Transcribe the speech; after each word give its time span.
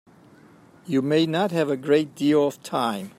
You 0.87 1.03
may 1.03 1.27
not 1.27 1.51
have 1.51 1.69
a 1.69 1.77
great 1.77 2.15
deal 2.15 2.47
of 2.47 2.63
time. 2.63 3.09